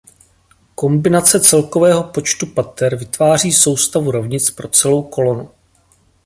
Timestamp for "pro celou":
4.51-5.03